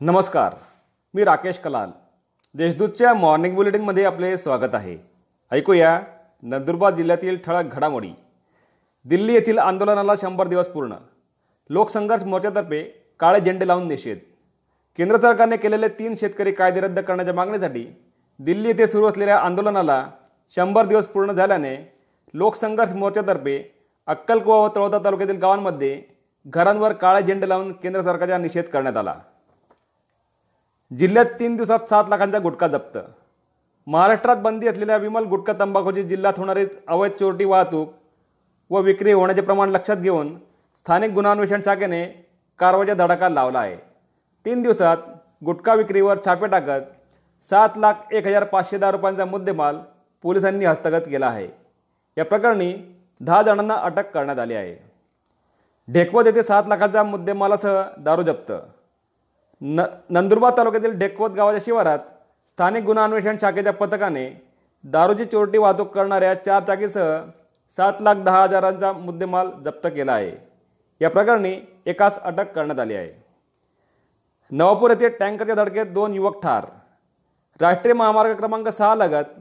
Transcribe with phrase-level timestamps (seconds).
[0.00, 0.54] नमस्कार
[1.14, 1.90] मी राकेश कलाल.
[2.54, 4.96] देशदूतच्या मॉर्निंग बुलेटिनमध्ये आपले स्वागत आहे.
[5.52, 6.00] ऐकूया
[6.42, 8.10] नंदुरबार जिल्ह्यातील ठळक घडामोडी.
[9.04, 10.94] दिल्ली येथील आंदोलनाला शंभर दिवस पूर्ण.
[11.70, 12.82] लोकसंघर्ष मोर्चातर्फे
[13.20, 14.18] काळे झेंडे लावून निषेध.
[14.98, 17.86] केंद्र सरकारने केलेले तीन शेतकरी कायदे रद्द करण्याच्या मागणीसाठी
[18.38, 20.06] दिल्ली येथे सुरू असलेल्या आंदोलनाला
[20.56, 21.76] शंभर दिवस पूर्ण झाल्याने
[22.34, 23.58] लोकसंघर्ष मोर्चातर्फे
[24.06, 26.02] अक्कलकुवा व तळोदा तालुक्यातील गावांमध्ये
[26.46, 29.14] घरांवर काळे झेंडे लावून केंद्र सरकारचा निषेध करण्यात आला.
[30.98, 32.98] जिल्ह्यात तीन दिवसात सात लाखांचा गुटखा जप्त.
[33.86, 37.92] महाराष्ट्रात बंदी असलेल्या विमल गुटखा तंबाखूची जिल्ह्यात होणारी अवैध चोरटी वाहतूक
[38.70, 40.36] व विक्री होण्याचे प्रमाण लक्षात घेऊन
[40.78, 42.04] स्थानिक गुन्हान्वेषण शाखेने
[42.58, 43.76] कारवाईचा धडाका लावला आहे.
[44.44, 44.96] तीन दिवसात
[45.44, 46.86] गुटखा विक्रीवर छापे टाकत
[47.50, 49.78] सात लाख एक हजार पाचशे दहा रुपयांचा मुद्देमाल
[50.22, 51.48] पोलिसांनी हस्तगत केला आहे.
[52.18, 52.72] या प्रकरणी
[53.20, 54.76] दहा जणांना अटक करण्यात आली आहे.
[55.92, 58.52] ढेकवत येथे सात लाखाचा मुद्देमालासह दारू जप्त.
[59.64, 64.28] न नंदुरबार तालुक्यातील ढेकवत गावाच्या शिवारात स्थानिक गुन्हा अन्वेषण शाखेच्या पथकाने
[64.84, 67.16] दारूची चोरटी वाहतूक करणाऱ्या चार चाकीसह
[67.78, 70.32] सात लाख दहा हजारांचा मुद्देमाल जप्त केला आहे.
[71.00, 71.54] या प्रकरणी
[71.86, 73.10] एकास अटक करण्यात आली आहे.
[74.52, 76.64] नवापूर येथे टँकरच्या धडकेत दोन युवक ठार.
[77.60, 79.34] राष्ट्रीय महामार्ग क्रमांक सहा लगत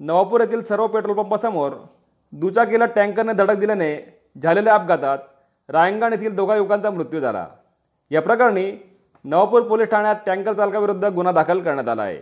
[0.00, 1.72] नवापूर येथील सर्व पेट्रोल पंपासमोर
[2.32, 3.94] दुचाकीला टँकरने धडक दिल्याने
[4.36, 5.18] झालेल्या अपघातात
[5.68, 7.46] रायंगण येथील दोघा युवकांचा मृत्यू झाला.
[8.10, 8.70] या प्रकरणी
[9.24, 12.18] नवापूर पोलीस ठाण्यात टँकर चालकाविरुद्ध गुन्हा दाखल करण्यात आला आहे.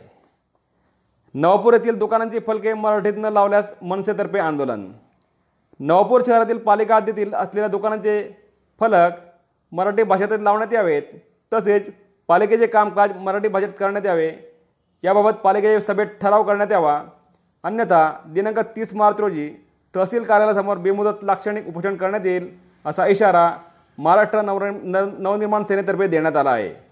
[1.35, 4.87] नवापूर येथील दुकानांची फलके मराठीत न लावल्यास मनसेतर्फे आंदोलन.
[5.81, 8.15] नवापूर शहरातील पालिका हद्दीतील असलेल्या दुकानांचे
[8.81, 9.19] फलक
[9.73, 11.03] मराठी भाषेतच लावण्यात यावेत
[11.53, 11.91] तसेच
[12.29, 14.31] पालिकेचे कामकाज मराठी भाषेत करण्यात यावे.
[15.05, 17.01] याबाबत पालिकेच्या सभेत ठराव करण्यात यावा.
[17.65, 19.49] अन्यथा दिनांक तीस मार्च रोजी
[19.95, 22.49] तहसील कार्यालयासमोर बेमुदत लाक्षणिक उपोषण करण्यात येईल
[22.85, 23.51] असा इशारा
[23.99, 26.92] महाराष्ट्र नवर न नवनिर्माण सेनेतर्फे देण्यात आला आहे.